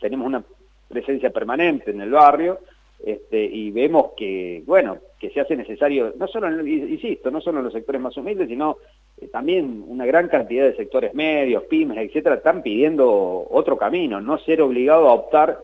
tenemos 0.00 0.26
una 0.26 0.42
presencia 0.88 1.30
permanente 1.30 1.90
en 1.90 2.00
el 2.00 2.10
barrio 2.10 2.60
este, 3.04 3.44
y 3.44 3.70
vemos 3.70 4.12
que, 4.16 4.62
bueno, 4.66 4.98
que 5.18 5.30
se 5.30 5.40
hace 5.40 5.56
necesario, 5.56 6.14
no 6.16 6.26
solo, 6.26 6.48
en, 6.48 6.66
insisto, 6.66 7.30
no 7.30 7.40
solo 7.40 7.58
en 7.58 7.64
los 7.64 7.72
sectores 7.72 8.00
más 8.00 8.16
humildes, 8.16 8.48
sino 8.48 8.78
eh, 9.20 9.28
también 9.28 9.84
una 9.86 10.06
gran 10.06 10.28
cantidad 10.28 10.64
de 10.64 10.76
sectores 10.76 11.14
medios, 11.14 11.64
pymes, 11.64 11.98
etcétera, 11.98 12.36
están 12.36 12.62
pidiendo 12.62 13.46
otro 13.50 13.76
camino, 13.76 14.20
no 14.20 14.38
ser 14.38 14.62
obligado 14.62 15.08
a 15.08 15.14
optar 15.14 15.58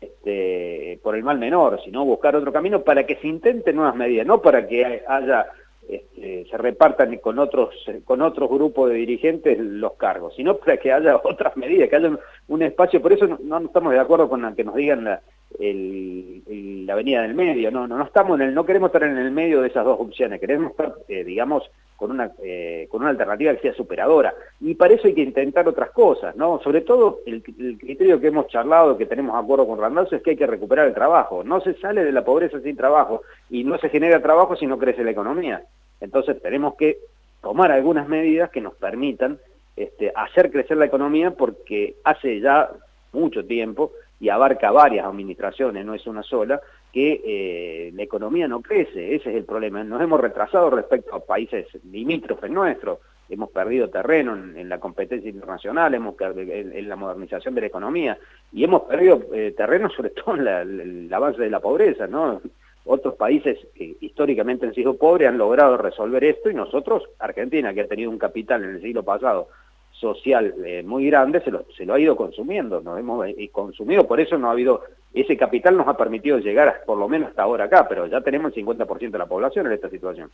este, 0.00 0.98
por 1.02 1.14
el 1.14 1.22
mal 1.22 1.38
menor, 1.38 1.80
sino 1.84 2.04
buscar 2.04 2.34
otro 2.34 2.52
camino 2.52 2.82
para 2.82 3.06
que 3.06 3.16
se 3.16 3.28
intenten 3.28 3.76
nuevas 3.76 3.94
medidas, 3.94 4.26
no 4.26 4.42
para 4.42 4.66
que 4.66 5.02
haya 5.06 5.46
este, 5.88 6.11
se 6.22 6.56
repartan 6.56 7.16
con 7.18 7.40
otros 7.40 7.74
con 8.04 8.22
otros 8.22 8.48
grupos 8.48 8.90
de 8.90 8.96
dirigentes 8.96 9.58
los 9.58 9.94
cargos, 9.94 10.34
sino 10.36 10.56
para 10.56 10.76
que 10.76 10.92
haya 10.92 11.16
otras 11.24 11.56
medidas, 11.56 11.88
que 11.88 11.96
haya 11.96 12.16
un, 12.48 12.62
espacio, 12.62 13.02
por 13.02 13.12
eso 13.12 13.26
no, 13.26 13.58
estamos 13.58 13.92
de 13.92 13.98
acuerdo 13.98 14.28
con 14.28 14.54
que 14.54 14.62
nos 14.62 14.76
digan 14.76 15.04
la, 15.04 15.20
la 15.58 16.92
avenida 16.92 17.22
del 17.22 17.34
medio, 17.34 17.70
no, 17.70 17.86
no, 17.86 17.98
no 17.98 18.04
estamos 18.04 18.40
en 18.40 18.48
el, 18.48 18.54
no 18.54 18.64
queremos 18.64 18.88
estar 18.88 19.02
en 19.02 19.18
el 19.18 19.30
medio 19.30 19.60
de 19.60 19.68
esas 19.68 19.84
dos 19.84 19.98
opciones, 20.00 20.40
queremos 20.40 20.70
estar, 20.70 20.94
eh, 21.08 21.24
digamos, 21.24 21.68
con 21.96 22.10
una, 22.10 22.32
eh, 22.42 22.86
con 22.90 23.02
una 23.02 23.10
alternativa 23.10 23.54
que 23.54 23.60
sea 23.60 23.74
superadora, 23.74 24.34
y 24.60 24.74
para 24.74 24.94
eso 24.94 25.08
hay 25.08 25.14
que 25.14 25.22
intentar 25.22 25.68
otras 25.68 25.90
cosas, 25.90 26.34
¿no? 26.36 26.60
Sobre 26.62 26.80
todo 26.80 27.20
el, 27.26 27.42
criterio 27.42 28.20
que 28.20 28.28
hemos 28.28 28.48
charlado, 28.48 28.96
que 28.96 29.06
tenemos 29.06 29.36
acuerdo 29.36 29.66
con 29.66 29.78
Randazzo, 29.78 30.16
es 30.16 30.22
que 30.22 30.30
hay 30.30 30.36
que 30.36 30.46
recuperar 30.46 30.86
el 30.86 30.94
trabajo, 30.94 31.44
no 31.44 31.60
se 31.60 31.74
sale 31.74 32.04
de 32.04 32.12
la 32.12 32.24
pobreza 32.24 32.60
sin 32.60 32.76
trabajo, 32.76 33.22
y 33.50 33.64
no 33.64 33.78
se 33.78 33.88
genera 33.88 34.22
trabajo 34.22 34.56
si 34.56 34.66
no 34.66 34.78
crece 34.78 35.04
la 35.04 35.10
economía. 35.10 35.62
Entonces 36.02 36.42
tenemos 36.42 36.74
que 36.74 36.98
tomar 37.40 37.70
algunas 37.70 38.08
medidas 38.08 38.50
que 38.50 38.60
nos 38.60 38.74
permitan 38.74 39.38
este, 39.76 40.12
hacer 40.14 40.50
crecer 40.50 40.76
la 40.76 40.84
economía 40.84 41.30
porque 41.30 41.96
hace 42.04 42.40
ya 42.40 42.70
mucho 43.12 43.44
tiempo 43.46 43.92
y 44.18 44.28
abarca 44.28 44.70
varias 44.70 45.06
administraciones, 45.06 45.84
no 45.86 45.94
es 45.94 46.06
una 46.06 46.22
sola, 46.22 46.60
que 46.92 47.20
eh, 47.24 47.92
la 47.94 48.02
economía 48.02 48.46
no 48.48 48.60
crece, 48.60 49.14
ese 49.14 49.30
es 49.30 49.36
el 49.36 49.44
problema. 49.44 49.82
Nos 49.84 50.02
hemos 50.02 50.20
retrasado 50.20 50.70
respecto 50.70 51.14
a 51.14 51.24
países 51.24 51.66
limítrofes 51.90 52.50
nuestros, 52.50 52.98
hemos 53.28 53.50
perdido 53.50 53.88
terreno 53.88 54.34
en, 54.34 54.68
la 54.68 54.78
competencia 54.78 55.30
internacional, 55.30 55.94
hemos 55.94 56.14
en, 56.20 56.72
en, 56.72 56.88
la 56.88 56.96
modernización 56.96 57.54
de 57.54 57.62
la 57.62 57.66
economía 57.68 58.18
y 58.52 58.64
hemos 58.64 58.82
perdido 58.82 59.22
eh, 59.32 59.54
terreno 59.56 59.88
sobre 59.96 60.10
todo 60.10 60.36
en 60.36 60.44
la, 60.44 60.64
la 60.64 61.18
base 61.18 61.42
de 61.42 61.50
la 61.50 61.60
pobreza, 61.60 62.06
¿no? 62.06 62.40
Otros 62.84 63.14
países 63.14 63.58
que 63.74 63.96
históricamente 64.00 64.66
han 64.66 64.74
sido 64.74 64.96
pobres 64.96 65.28
han 65.28 65.38
logrado 65.38 65.76
resolver 65.76 66.24
esto 66.24 66.50
y 66.50 66.54
nosotros, 66.54 67.04
Argentina, 67.18 67.72
que 67.72 67.82
ha 67.82 67.86
tenido 67.86 68.10
un 68.10 68.18
capital 68.18 68.64
en 68.64 68.70
el 68.70 68.82
siglo 68.82 69.02
pasado 69.04 69.48
social 69.92 70.52
eh, 70.64 70.82
muy 70.82 71.06
grande, 71.06 71.40
se 71.42 71.52
lo, 71.52 71.64
se 71.76 71.86
lo 71.86 71.94
ha 71.94 72.00
ido 72.00 72.16
consumiendo, 72.16 72.80
nos 72.80 72.98
hemos 72.98 73.24
eh, 73.28 73.48
consumido, 73.52 74.06
por 74.06 74.18
eso 74.18 74.36
no 74.36 74.48
ha 74.48 74.52
habido, 74.52 74.82
ese 75.14 75.36
capital 75.36 75.76
nos 75.76 75.86
ha 75.86 75.96
permitido 75.96 76.38
llegar 76.38 76.82
por 76.84 76.98
lo 76.98 77.08
menos 77.08 77.28
hasta 77.28 77.42
ahora 77.42 77.66
acá, 77.66 77.86
pero 77.88 78.06
ya 78.06 78.20
tenemos 78.20 78.56
el 78.56 78.66
50% 78.66 79.10
de 79.10 79.18
la 79.18 79.26
población 79.26 79.66
en 79.66 79.72
esta 79.72 79.88
situación. 79.88 80.28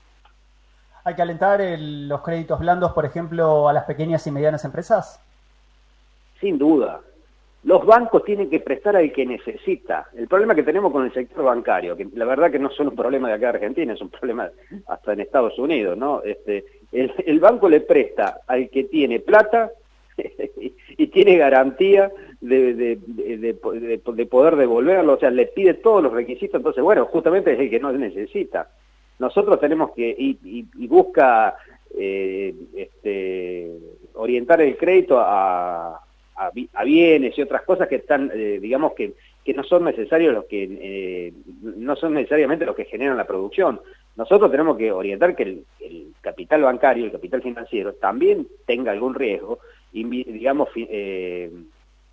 ¿Hay 1.05 1.15
que 1.15 1.23
alentar 1.23 1.61
los 1.79 2.23
créditos 2.23 2.59
blandos, 2.61 2.93
por 2.93 3.05
ejemplo, 3.05 3.69
a 3.69 3.73
las 3.75 3.85
pequeñas 3.85 4.27
y 4.27 4.31
medianas 4.31 4.65
empresas? 4.65 5.21
Sin 6.41 6.59
duda, 6.59 7.01
los 7.65 7.85
bancos 7.85 8.25
tienen 8.25 8.49
que 8.49 8.61
prestar 8.61 8.97
al 8.97 9.13
que 9.13 9.27
necesita. 9.27 10.07
El 10.15 10.29
problema 10.29 10.55
que 10.55 10.63
tenemos 10.63 10.93
con 10.93 11.05
el 11.05 11.13
sector 11.13 11.45
bancario, 11.45 11.97
que 11.97 12.07
la 12.15 12.25
verdad 12.25 12.51
que 12.51 12.59
no 12.59 12.69
es 12.69 12.79
un 12.79 12.95
problema 12.95 13.29
de 13.29 13.35
acá 13.35 13.53
de 13.53 13.59
Argentina, 13.59 13.93
es 13.93 14.01
un 14.01 14.11
problema 14.11 14.49
hasta 14.87 15.13
en 15.13 15.21
Estados 15.21 15.59
Unidos, 15.59 15.99
¿no? 15.99 16.23
Este, 16.23 16.65
el, 16.93 17.41
banco 17.41 17.69
le 17.69 17.81
presta 17.81 18.41
al 18.47 18.71
que 18.71 18.85
tiene 18.85 19.21
plata 19.21 19.73
y 20.97 21.07
tiene 21.09 21.37
garantía 21.37 22.13
de, 22.41 22.75
de, 22.75 24.27
poder 24.27 24.57
devolverlo, 24.57 25.15
o 25.15 25.19
sea, 25.19 25.31
le 25.31 25.47
pide 25.47 25.75
todos 25.75 26.03
los 26.03 26.13
requisitos, 26.13 26.59
entonces, 26.61 26.83
bueno, 26.83 27.07
justamente 27.07 27.53
es 27.53 27.59
el 27.59 27.71
que 27.71 27.81
no 27.81 27.93
necesita. 27.93 28.71
Nosotros 29.19 29.59
tenemos 29.59 29.91
que, 29.91 30.15
y, 30.17 30.87
busca 30.87 31.57
eh, 31.97 32.55
este, 32.77 33.73
orientar 34.15 34.61
el 34.61 34.77
crédito 34.77 35.19
a 35.19 36.08
a, 36.39 36.85
bienes 36.85 37.37
y 37.37 37.43
otras 37.43 37.63
cosas 37.63 37.89
que 37.89 37.97
están, 37.97 38.31
eh, 38.35 38.59
digamos 38.61 38.93
que, 38.95 39.15
que 39.45 39.55
no 39.55 39.65
son 39.65 39.85
necesarios 39.85 40.33
los 40.33 40.45
que, 40.45 40.69
eh, 40.81 41.33
no 41.63 41.97
son 41.97 42.15
necesariamente 42.15 42.67
los 42.67 42.77
que 42.77 42.85
generan 42.85 43.17
la 43.17 43.27
producción. 43.27 43.81
Nosotros 44.17 44.51
tenemos 44.51 44.77
que 44.77 44.93
orientar 44.93 45.35
que 45.35 45.43
el, 45.43 45.65
capital 46.21 46.63
bancario, 46.63 47.07
el 47.07 47.13
capital 47.13 47.41
financiero, 47.41 47.95
también 47.95 48.47
tenga 48.67 48.93
algún 48.93 49.15
riesgo, 49.15 49.61
digamos, 49.93 50.69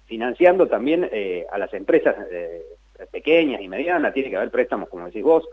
financiando 0.06 0.68
también 0.68 1.10
a 1.52 1.58
las 1.58 1.74
empresas 1.74 2.16
pequeñas 3.12 3.62
y 3.62 3.68
medianas, 3.68 4.14
tiene 4.14 4.30
que 4.30 4.38
haber 4.38 4.52
préstamos, 4.52 4.88
como 4.88 5.08
decís 5.08 5.24
vos, 5.24 5.44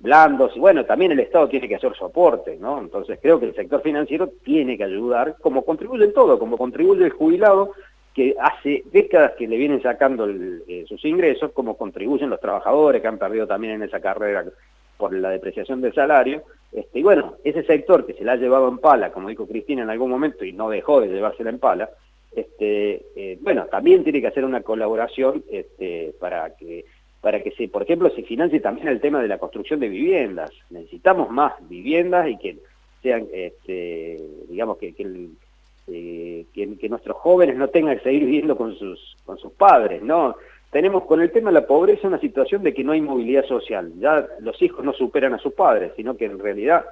blandos, 0.00 0.56
y 0.56 0.58
bueno, 0.58 0.84
también 0.84 1.12
el 1.12 1.20
Estado 1.20 1.48
tiene 1.48 1.68
que 1.68 1.76
hacer 1.76 1.94
soporte, 1.94 2.56
¿no? 2.58 2.80
Entonces 2.80 3.18
creo 3.20 3.38
que 3.38 3.46
el 3.46 3.54
sector 3.54 3.82
financiero 3.82 4.28
tiene 4.42 4.76
que 4.76 4.84
ayudar, 4.84 5.36
como 5.40 5.64
contribuye 5.64 6.08
todo, 6.08 6.38
como 6.38 6.56
contribuye 6.56 7.04
el 7.04 7.10
jubilado, 7.10 7.72
que 8.14 8.34
hace 8.40 8.82
décadas 8.92 9.32
que 9.38 9.46
le 9.46 9.56
vienen 9.56 9.82
sacando 9.82 10.28
eh, 10.28 10.84
sus 10.88 11.04
ingresos, 11.04 11.52
como 11.52 11.76
contribuyen 11.76 12.30
los 12.30 12.40
trabajadores 12.40 13.00
que 13.00 13.08
han 13.08 13.18
perdido 13.18 13.46
también 13.46 13.74
en 13.74 13.82
esa 13.84 14.00
carrera 14.00 14.44
por 14.96 15.14
la 15.14 15.30
depreciación 15.30 15.80
del 15.80 15.94
salario, 15.94 16.42
este, 16.72 17.00
y 17.00 17.02
bueno, 17.02 17.36
ese 17.42 17.62
sector 17.64 18.06
que 18.06 18.14
se 18.14 18.24
la 18.24 18.32
ha 18.32 18.36
llevado 18.36 18.68
en 18.68 18.78
pala, 18.78 19.12
como 19.12 19.28
dijo 19.28 19.46
Cristina 19.46 19.82
en 19.82 19.90
algún 19.90 20.10
momento, 20.10 20.44
y 20.44 20.52
no 20.52 20.68
dejó 20.68 21.00
de 21.00 21.08
llevársela 21.08 21.50
en 21.50 21.58
pala, 21.58 21.90
este, 22.32 23.02
eh, 23.16 23.38
bueno, 23.40 23.66
también 23.66 24.04
tiene 24.04 24.20
que 24.20 24.28
hacer 24.28 24.44
una 24.44 24.62
colaboración 24.62 25.42
este, 25.50 26.14
para 26.20 26.54
que 26.56 26.84
para 27.20 27.42
que 27.42 27.50
se, 27.50 27.68
por 27.68 27.82
ejemplo, 27.82 28.08
se 28.10 28.22
financie 28.22 28.60
también 28.60 28.88
el 28.88 29.00
tema 29.00 29.20
de 29.20 29.28
la 29.28 29.36
construcción 29.36 29.78
de 29.78 29.88
viviendas. 29.88 30.50
Necesitamos 30.70 31.28
más 31.30 31.52
viviendas 31.68 32.28
y 32.28 32.38
que 32.38 32.56
sean, 33.02 33.26
este, 33.32 34.18
digamos, 34.48 34.78
que, 34.78 34.94
eh, 35.88 36.44
que, 36.52 36.88
nuestros 36.88 37.16
jóvenes 37.16 37.56
no 37.56 37.68
tengan 37.68 37.96
que 37.96 38.04
seguir 38.04 38.24
viviendo 38.24 38.56
con 38.56 38.76
sus, 38.76 39.16
con 39.24 39.38
sus 39.38 39.52
padres, 39.52 40.02
¿no? 40.02 40.36
Tenemos 40.70 41.04
con 41.04 41.20
el 41.20 41.32
tema 41.32 41.50
de 41.50 41.60
la 41.60 41.66
pobreza 41.66 42.06
una 42.06 42.20
situación 42.20 42.62
de 42.62 42.72
que 42.72 42.84
no 42.84 42.92
hay 42.92 43.00
movilidad 43.00 43.44
social. 43.44 43.92
Ya 43.98 44.26
los 44.40 44.60
hijos 44.62 44.84
no 44.84 44.92
superan 44.92 45.34
a 45.34 45.38
sus 45.38 45.52
padres, 45.52 45.92
sino 45.96 46.16
que 46.16 46.26
en 46.26 46.38
realidad 46.38 46.84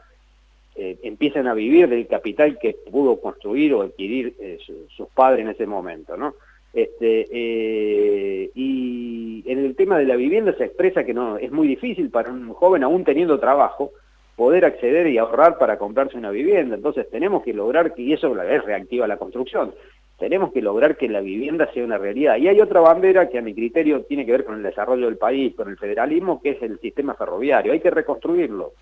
eh, 0.74 0.98
empiezan 1.02 1.46
a 1.46 1.54
vivir 1.54 1.88
del 1.88 2.06
capital 2.06 2.58
que 2.58 2.76
pudo 2.90 3.20
construir 3.20 3.74
o 3.74 3.82
adquirir 3.82 4.34
eh, 4.40 4.58
sus 4.88 5.08
padres 5.08 5.44
en 5.44 5.50
ese 5.50 5.66
momento, 5.66 6.16
¿no? 6.16 6.34
Este, 6.72 7.26
eh, 7.30 8.50
y 8.54 9.42
en 9.46 9.58
el 9.64 9.74
tema 9.74 9.98
de 9.98 10.04
la 10.04 10.16
vivienda 10.16 10.54
se 10.56 10.66
expresa 10.66 11.02
que 11.02 11.14
no 11.14 11.38
es 11.38 11.50
muy 11.50 11.66
difícil 11.66 12.10
para 12.10 12.30
un 12.30 12.52
joven, 12.52 12.84
aún 12.84 13.04
teniendo 13.04 13.40
trabajo, 13.40 13.92
poder 14.38 14.64
acceder 14.64 15.08
y 15.08 15.18
ahorrar 15.18 15.58
para 15.58 15.78
comprarse 15.78 16.16
una 16.16 16.30
vivienda. 16.30 16.76
Entonces 16.76 17.10
tenemos 17.10 17.42
que 17.42 17.52
lograr 17.52 17.92
que, 17.92 18.02
y 18.02 18.12
eso 18.12 18.40
es 18.40 18.64
reactiva 18.64 19.08
la 19.08 19.16
construcción, 19.16 19.74
tenemos 20.16 20.52
que 20.52 20.62
lograr 20.62 20.96
que 20.96 21.08
la 21.08 21.20
vivienda 21.20 21.68
sea 21.74 21.84
una 21.84 21.98
realidad. 21.98 22.36
Y 22.36 22.46
hay 22.46 22.60
otra 22.60 22.80
bandera 22.80 23.28
que 23.28 23.38
a 23.38 23.42
mi 23.42 23.52
criterio 23.52 24.02
tiene 24.02 24.24
que 24.24 24.30
ver 24.30 24.44
con 24.44 24.54
el 24.54 24.62
desarrollo 24.62 25.06
del 25.06 25.18
país, 25.18 25.56
con 25.56 25.68
el 25.68 25.76
federalismo, 25.76 26.40
que 26.40 26.50
es 26.50 26.62
el 26.62 26.78
sistema 26.78 27.14
ferroviario. 27.14 27.72
Hay 27.72 27.80
que 27.80 27.90
reconstruirlo 27.90 28.74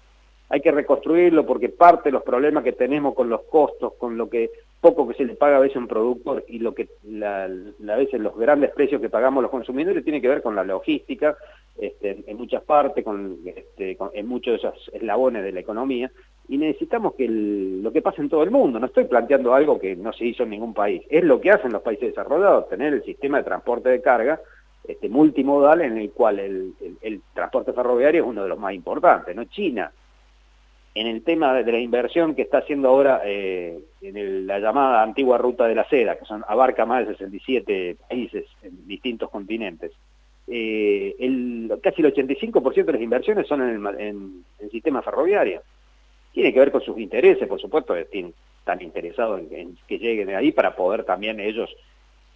hay 0.48 0.60
que 0.60 0.70
reconstruirlo 0.70 1.44
porque 1.44 1.68
parte 1.68 2.08
de 2.08 2.12
los 2.12 2.22
problemas 2.22 2.62
que 2.62 2.72
tenemos 2.72 3.14
con 3.14 3.28
los 3.28 3.42
costos, 3.42 3.94
con 3.94 4.16
lo 4.16 4.28
que 4.28 4.50
poco 4.80 5.08
que 5.08 5.14
se 5.14 5.24
le 5.24 5.34
paga 5.34 5.56
a 5.56 5.60
veces 5.60 5.76
un 5.76 5.88
productor 5.88 6.44
y 6.46 6.60
lo 6.60 6.74
que 6.74 6.88
la, 7.02 7.44
a 7.44 7.96
veces 7.96 8.20
los 8.20 8.36
grandes 8.36 8.70
precios 8.70 9.00
que 9.00 9.08
pagamos 9.08 9.42
los 9.42 9.50
consumidores 9.50 10.04
tiene 10.04 10.20
que 10.20 10.28
ver 10.28 10.42
con 10.42 10.54
la 10.54 10.62
logística 10.62 11.36
este, 11.76 12.22
en 12.26 12.36
muchas 12.36 12.62
partes, 12.62 13.02
con, 13.04 13.38
este, 13.44 13.96
en 14.12 14.26
muchos 14.28 14.52
de 14.52 14.68
esos 14.68 14.90
eslabones 14.94 15.42
de 15.42 15.52
la 15.52 15.60
economía. 15.60 16.10
Y 16.48 16.58
necesitamos 16.58 17.14
que 17.14 17.26
lo 17.28 17.90
que 17.92 18.02
pasa 18.02 18.22
en 18.22 18.28
todo 18.28 18.44
el 18.44 18.52
mundo, 18.52 18.78
no 18.78 18.86
estoy 18.86 19.04
planteando 19.04 19.52
algo 19.52 19.80
que 19.80 19.96
no 19.96 20.12
se 20.12 20.26
hizo 20.26 20.44
en 20.44 20.50
ningún 20.50 20.74
país, 20.74 21.02
es 21.10 21.24
lo 21.24 21.40
que 21.40 21.50
hacen 21.50 21.72
los 21.72 21.82
países 21.82 22.10
desarrollados, 22.10 22.68
tener 22.68 22.92
el 22.94 23.02
sistema 23.02 23.38
de 23.38 23.44
transporte 23.44 23.88
de 23.88 24.00
carga 24.00 24.40
este, 24.86 25.08
multimodal 25.08 25.80
en 25.80 25.98
el 25.98 26.12
cual 26.12 26.38
el, 26.38 26.74
el 27.00 27.20
transporte 27.34 27.72
ferroviario 27.72 28.22
es 28.22 28.28
uno 28.28 28.44
de 28.44 28.48
los 28.48 28.58
más 28.60 28.72
importantes, 28.72 29.34
¿no? 29.34 29.44
China 29.46 29.90
en 30.96 31.06
el 31.06 31.22
tema 31.22 31.52
de 31.52 31.70
la 31.70 31.78
inversión 31.78 32.34
que 32.34 32.40
está 32.40 32.58
haciendo 32.58 32.88
ahora 32.88 33.20
eh, 33.22 33.78
en 34.00 34.46
la 34.46 34.58
llamada 34.58 35.02
antigua 35.02 35.36
ruta 35.36 35.66
de 35.66 35.74
la 35.74 35.86
seda, 35.86 36.16
que 36.16 36.24
son, 36.24 36.42
abarca 36.48 36.86
más 36.86 37.06
de 37.06 37.12
67 37.12 37.98
países 38.08 38.46
en 38.62 38.88
distintos 38.88 39.28
continentes, 39.28 39.92
eh, 40.46 41.14
el, 41.18 41.70
casi 41.82 42.00
el 42.00 42.14
85% 42.14 42.86
de 42.86 42.92
las 42.94 43.02
inversiones 43.02 43.46
son 43.46 43.60
en 43.60 44.44
el, 44.58 44.70
sistema 44.70 45.02
ferroviario. 45.02 45.60
Tiene 46.32 46.50
que 46.54 46.60
ver 46.60 46.72
con 46.72 46.80
sus 46.80 46.98
intereses, 46.98 47.46
por 47.46 47.60
supuesto, 47.60 47.94
están 47.94 48.80
interesados 48.80 49.42
en, 49.50 49.76
que 49.86 49.98
lleguen 49.98 50.28
de 50.28 50.36
ahí 50.36 50.50
para 50.50 50.74
poder 50.74 51.04
también 51.04 51.40
ellos 51.40 51.76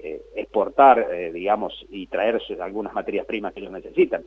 eh, 0.00 0.20
exportar, 0.36 1.08
digamos, 1.32 1.86
y 1.88 2.08
traer 2.08 2.38
algunas 2.60 2.92
materias 2.92 3.24
primas 3.24 3.54
que 3.54 3.60
ellos 3.60 3.72
necesitan. 3.72 4.22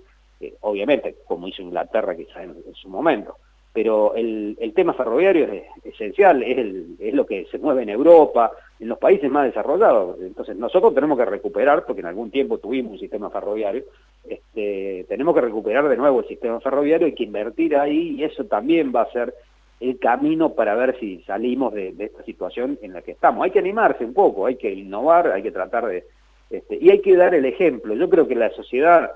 obviamente, 0.62 1.18
como 1.28 1.48
hizo 1.48 1.62
Inglaterra 1.62 2.16
quizás 2.16 2.46
en 2.46 2.74
su 2.74 2.90
momento 2.90 3.38
pero 3.74 4.14
el, 4.14 4.56
el 4.62 4.74
tema 4.74 4.94
ferroviario 4.94 5.52
es 5.52 5.64
esencial, 5.84 6.44
es, 6.44 6.58
el, 6.60 6.96
es 7.00 7.14
lo 7.14 7.26
que 7.26 7.48
se 7.52 7.58
mueve 7.58 7.82
en 7.82 7.90
Europa, 7.90 8.52
en 8.80 8.88
los 8.88 9.00
países 9.00 9.32
más 9.32 9.46
desarrollados. 9.46 10.18
Entonces 10.22 10.56
nosotros 10.56 10.94
tenemos 10.94 11.18
que 11.18 11.26
recuperar, 11.26 11.84
porque 11.86 12.02
en 12.02 12.08
algún 12.08 12.30
tiempo 12.30 12.60
tuvimos 12.60 12.94
un 12.94 13.00
sistema 13.00 13.32
ferroviario, 13.32 13.84
este, 14.30 15.06
tenemos 15.10 15.34
que 15.34 15.42
recuperar 15.42 15.90
de 15.90 15.98
nuevo 15.98 16.20
el 16.20 16.28
sistema 16.28 16.60
ferroviario, 16.60 17.08
hay 17.08 17.16
que 17.16 17.24
invertir 17.24 17.76
ahí 17.76 18.16
y 18.18 18.24
eso 18.24 18.46
también 18.46 18.94
va 18.96 19.02
a 19.02 19.12
ser 19.12 19.34
el 19.80 19.98
camino 19.98 20.54
para 20.54 20.76
ver 20.76 20.98
si 21.00 21.24
salimos 21.24 21.74
de, 21.74 21.96
esta 21.98 22.24
situación 22.24 22.78
en 22.84 22.94
la 22.94 23.02
que 23.02 23.12
estamos. 23.12 23.44
Hay 23.44 23.52
que 23.52 23.60
animarse 23.60 24.06
un 24.06 24.14
poco, 24.14 24.46
hay 24.46 24.56
que 24.56 24.72
innovar, 24.72 25.32
hay 25.32 25.42
que 25.42 25.52
tratar 25.52 25.88
de... 25.88 26.06
Este, 26.52 26.78
y 26.80 26.92
hay 26.92 27.02
que 27.02 27.16
dar 27.16 27.34
el 27.34 27.46
ejemplo. 27.46 27.96
Yo 27.96 28.08
creo 28.08 28.28
que 28.28 28.36
la 28.36 28.52
sociedad... 28.52 29.12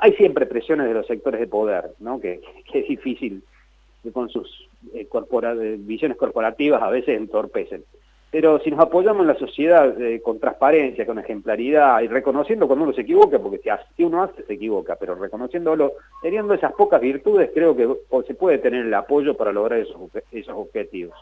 Hay 0.00 0.12
siempre 0.14 0.44
presiones 0.44 0.88
de 0.88 0.94
los 0.94 1.06
sectores 1.06 1.40
de 1.40 1.46
poder, 1.46 1.92
¿no? 2.00 2.20
que, 2.20 2.40
que 2.70 2.80
es 2.80 2.88
difícil 2.88 3.42
con 4.12 4.28
sus 4.28 4.68
eh, 4.94 5.06
visiones 5.78 6.16
corporativas 6.16 6.82
a 6.82 6.90
veces 6.90 7.16
entorpecen. 7.16 7.84
Pero 8.30 8.58
si 8.58 8.70
nos 8.70 8.80
apoyamos 8.80 9.22
en 9.22 9.28
la 9.28 9.38
sociedad 9.38 10.00
eh, 10.00 10.20
con 10.20 10.40
transparencia, 10.40 11.06
con 11.06 11.18
ejemplaridad 11.18 12.00
y 12.00 12.08
reconociendo 12.08 12.66
cuando 12.66 12.84
uno 12.84 12.92
se 12.92 13.02
equivoca, 13.02 13.38
porque 13.38 13.60
si 13.96 14.04
uno 14.04 14.22
hace 14.22 14.42
se 14.42 14.54
equivoca, 14.54 14.96
pero 14.96 15.14
reconociéndolo, 15.14 15.92
teniendo 16.20 16.52
esas 16.52 16.72
pocas 16.72 17.00
virtudes, 17.00 17.50
creo 17.54 17.76
que 17.76 17.88
se 18.26 18.34
puede 18.34 18.58
tener 18.58 18.84
el 18.84 18.94
apoyo 18.94 19.36
para 19.36 19.52
lograr 19.52 19.78
esos, 19.78 19.96
esos 20.32 20.54
objetivos. 20.54 21.14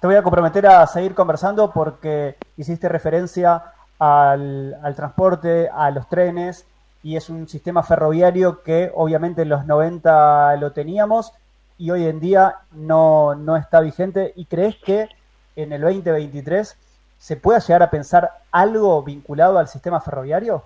Te 0.00 0.06
voy 0.06 0.16
a 0.16 0.22
comprometer 0.22 0.66
a 0.66 0.86
seguir 0.86 1.14
conversando 1.14 1.72
porque 1.72 2.36
hiciste 2.56 2.88
referencia 2.88 3.62
al, 3.98 4.76
al 4.82 4.94
transporte, 4.94 5.68
a 5.72 5.90
los 5.90 6.08
trenes, 6.08 6.66
y 7.02 7.16
es 7.16 7.28
un 7.30 7.48
sistema 7.48 7.82
ferroviario 7.82 8.62
que 8.62 8.90
obviamente 8.94 9.42
en 9.42 9.48
los 9.48 9.66
90 9.66 10.56
lo 10.56 10.72
teníamos 10.72 11.32
y 11.78 11.90
hoy 11.90 12.06
en 12.06 12.20
día 12.20 12.54
no, 12.72 13.34
no 13.34 13.56
está 13.56 13.80
vigente. 13.80 14.32
¿Y 14.36 14.44
crees 14.44 14.76
que 14.76 15.08
en 15.56 15.72
el 15.72 15.82
2023 15.82 16.76
se 17.18 17.36
pueda 17.36 17.60
llegar 17.60 17.82
a 17.82 17.90
pensar 17.90 18.30
algo 18.50 19.02
vinculado 19.02 19.58
al 19.58 19.68
sistema 19.68 20.00
ferroviario? 20.00 20.62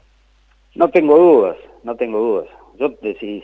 No 0.75 0.89
tengo 0.91 1.17
dudas, 1.19 1.57
no 1.85 1.97
tengo 1.97 2.19
dudas. 2.19 2.49
Yo, 2.79 2.93
si, 3.21 3.43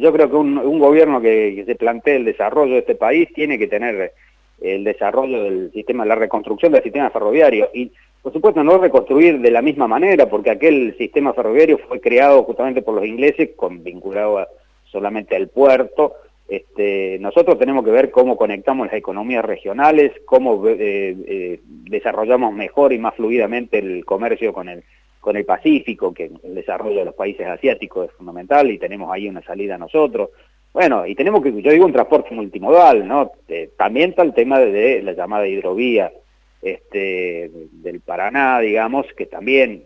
yo 0.00 0.12
creo 0.12 0.30
que 0.30 0.36
un, 0.36 0.78
gobierno 0.78 1.20
que, 1.20 1.62
se 1.66 1.74
plantee 1.74 2.16
el 2.16 2.24
desarrollo 2.24 2.74
de 2.74 2.80
este 2.80 2.94
país 2.94 3.28
tiene 3.34 3.58
que 3.58 3.66
tener 3.66 4.12
el 4.60 4.84
desarrollo 4.84 5.42
del 5.42 5.72
sistema, 5.72 6.04
la 6.04 6.14
reconstrucción 6.14 6.72
del 6.72 6.82
sistema 6.82 7.10
ferroviario. 7.10 7.70
Y 7.74 7.92
por 8.22 8.32
supuesto 8.32 8.62
no 8.62 8.78
reconstruir 8.78 9.40
de 9.40 9.50
la 9.50 9.62
misma 9.62 9.88
manera, 9.88 10.28
porque 10.28 10.50
aquel 10.50 10.94
sistema 10.98 11.32
ferroviario 11.32 11.78
fue 11.78 12.00
creado 12.00 12.42
justamente 12.44 12.82
por 12.82 12.94
los 12.94 13.06
ingleses, 13.06 13.50
con, 13.56 13.82
vinculado 13.82 14.46
solamente 14.84 15.36
al 15.36 15.48
puerto, 15.48 16.14
este, 16.50 17.16
nosotros 17.20 17.60
tenemos 17.60 17.84
que 17.84 17.92
ver 17.92 18.10
cómo 18.10 18.36
conectamos 18.36 18.88
las 18.88 18.96
economías 18.96 19.44
regionales, 19.44 20.10
cómo 20.24 20.66
eh, 20.66 21.16
eh, 21.24 21.60
desarrollamos 21.64 22.52
mejor 22.52 22.92
y 22.92 22.98
más 22.98 23.14
fluidamente 23.14 23.78
el 23.78 24.04
comercio 24.04 24.52
con 24.52 24.68
el, 24.68 24.82
con 25.20 25.36
el 25.36 25.44
Pacífico, 25.44 26.12
que 26.12 26.28
el 26.42 26.54
desarrollo 26.56 26.98
de 26.98 27.04
los 27.04 27.14
países 27.14 27.46
asiáticos 27.46 28.08
es 28.08 28.16
fundamental 28.16 28.68
y 28.68 28.78
tenemos 28.78 29.12
ahí 29.12 29.28
una 29.28 29.42
salida 29.42 29.78
nosotros. 29.78 30.30
Bueno, 30.72 31.06
y 31.06 31.14
tenemos 31.14 31.40
que, 31.40 31.52
yo 31.62 31.70
digo 31.70 31.86
un 31.86 31.92
transporte 31.92 32.34
multimodal, 32.34 33.06
¿no? 33.06 33.30
Eh, 33.46 33.70
también 33.78 34.10
está 34.10 34.22
el 34.22 34.34
tema 34.34 34.58
de, 34.58 35.02
la 35.04 35.12
llamada 35.12 35.46
hidrovía 35.46 36.10
este, 36.62 37.48
del 37.74 38.00
Paraná, 38.00 38.58
digamos, 38.58 39.06
que 39.16 39.26
también 39.26 39.84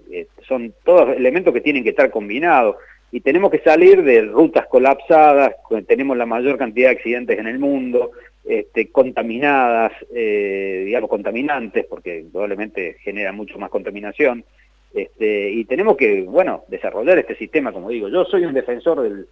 son 0.48 0.72
todos 0.82 1.14
elementos 1.14 1.52
que 1.52 1.60
tienen 1.60 1.84
que 1.84 1.90
estar 1.90 2.10
combinados 2.10 2.76
y 3.14 3.20
tenemos 3.20 3.52
que 3.52 3.60
salir 3.60 4.02
de 4.02 4.22
rutas 4.22 4.66
colapsadas, 4.66 5.54
tenemos 5.86 6.16
la 6.16 6.26
mayor 6.26 6.58
cantidad 6.58 6.88
de 6.88 6.96
accidentes 6.96 7.38
en 7.38 7.46
el 7.46 7.60
mundo, 7.60 8.10
este, 8.44 8.90
contaminadas, 8.90 9.92
eh, 10.12 10.82
digamos 10.84 11.08
contaminantes, 11.08 11.86
porque 11.86 12.26
probablemente 12.32 12.96
genera 13.04 13.30
mucho 13.30 13.56
más 13.56 13.70
contaminación, 13.70 14.44
este, 14.92 15.48
y 15.48 15.64
tenemos 15.64 15.96
que, 15.96 16.22
bueno, 16.22 16.64
desarrollar 16.66 17.20
este 17.20 17.36
sistema, 17.36 17.70
como 17.70 17.90
digo, 17.90 18.08
yo 18.08 18.24
soy 18.24 18.46
un 18.46 18.52
defensor 18.52 19.02
del, 19.02 19.28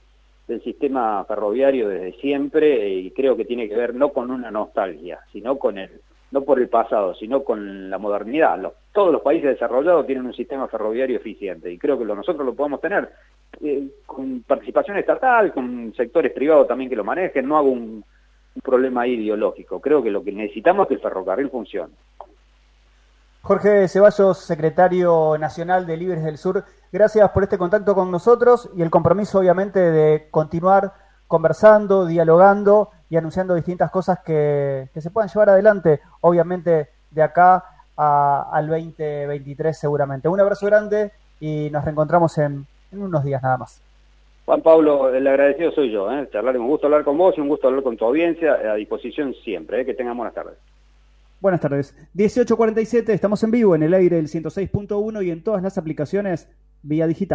del 0.46 0.62
sistema 0.62 1.24
ferroviario 1.24 1.88
desde 1.88 2.12
siempre 2.20 2.88
y 2.88 3.10
creo 3.10 3.36
que 3.36 3.44
tiene 3.44 3.68
que 3.68 3.74
ver 3.74 3.96
no 3.96 4.12
con 4.12 4.30
una 4.30 4.52
nostalgia, 4.52 5.18
sino 5.32 5.58
con 5.58 5.78
el 5.78 5.90
no 6.32 6.42
por 6.42 6.58
el 6.58 6.68
pasado, 6.68 7.14
sino 7.14 7.44
con 7.44 7.90
la 7.90 7.98
modernidad. 7.98 8.58
todos 8.92 9.12
los 9.12 9.22
países 9.22 9.50
desarrollados 9.50 10.06
tienen 10.06 10.24
un 10.24 10.32
sistema 10.32 10.66
ferroviario 10.66 11.18
eficiente 11.18 11.70
y 11.70 11.78
creo 11.78 11.98
que 11.98 12.06
nosotros 12.06 12.46
lo 12.46 12.54
podemos 12.54 12.80
tener 12.80 13.10
eh, 13.60 13.88
con 14.06 14.42
participación 14.42 14.96
estatal, 14.96 15.52
con 15.52 15.92
sectores 15.94 16.32
privados 16.32 16.66
también 16.66 16.90
que 16.90 16.96
lo 16.96 17.04
manejen, 17.04 17.46
no 17.46 17.56
hago 17.58 17.70
un, 17.70 18.04
problema 18.62 19.06
ideológico. 19.06 19.80
Creo 19.80 20.02
que 20.02 20.10
lo 20.10 20.22
que 20.22 20.30
necesitamos 20.30 20.82
es 20.82 20.88
que 20.88 20.94
el 20.94 21.00
ferrocarril 21.00 21.48
funcione. 21.48 21.94
Jorge 23.40 23.88
Ceballos, 23.88 24.38
secretario 24.38 25.38
nacional 25.38 25.86
de 25.86 25.96
Libres 25.96 26.22
del 26.22 26.36
Sur, 26.36 26.62
gracias 26.92 27.30
por 27.30 27.44
este 27.44 27.56
contacto 27.56 27.94
con 27.94 28.10
nosotros 28.10 28.68
y 28.76 28.82
el 28.82 28.90
compromiso 28.90 29.38
obviamente 29.38 29.80
de 29.80 30.28
continuar 30.30 30.92
conversando, 31.26 32.04
dialogando 32.04 32.90
y 33.08 33.16
anunciando 33.16 33.54
distintas 33.54 33.90
cosas 33.90 34.18
que, 34.20 34.90
se 34.94 35.10
puedan 35.10 35.30
llevar 35.30 35.48
adelante, 35.48 36.00
obviamente 36.20 36.90
de 37.10 37.22
acá 37.22 37.64
al 37.96 38.68
2023 38.68 39.78
seguramente. 39.78 40.28
Un 40.28 40.40
abrazo 40.40 40.66
grande 40.66 41.10
y 41.40 41.70
nos 41.70 41.84
reencontramos 41.84 42.36
en, 42.92 43.02
unos 43.02 43.24
días 43.24 43.42
nada 43.42 43.58
más. 43.58 43.80
Juan 44.44 44.62
Pablo, 44.62 45.14
el 45.14 45.26
agradecido 45.26 45.72
soy 45.72 45.90
yo, 45.90 46.10
¿eh? 46.12 46.28
Charlar, 46.32 46.58
un 46.58 46.66
gusto 46.66 46.86
hablar 46.86 47.04
con 47.04 47.16
vos 47.16 47.34
y 47.36 47.40
un 47.40 47.48
gusto 47.48 47.68
hablar 47.68 47.82
con 47.82 47.96
tu 47.96 48.04
audiencia, 48.04 48.54
a 48.54 48.74
disposición 48.74 49.34
siempre, 49.44 49.80
¿eh? 49.80 49.84
que 49.86 49.94
tengan 49.94 50.16
buenas 50.16 50.34
tardes. 50.34 50.54
Buenas 51.40 51.60
tardes. 51.60 51.94
18.47, 52.14 53.10
estamos 53.10 53.42
en 53.42 53.50
vivo 53.50 53.74
en 53.74 53.82
el 53.82 53.94
aire 53.94 54.16
del 54.16 54.28
106.1 54.28 55.24
y 55.24 55.30
en 55.30 55.42
todas 55.42 55.62
las 55.62 55.78
aplicaciones 55.78 56.48
vía 56.82 57.06
digital. 57.06 57.30